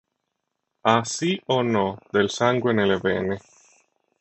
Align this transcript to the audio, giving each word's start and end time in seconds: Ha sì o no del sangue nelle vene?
Ha 0.87 0.95
sì 1.03 1.39
o 1.57 1.61
no 1.61 1.95
del 2.09 2.31
sangue 2.31 2.73
nelle 2.73 2.97
vene? 2.97 3.37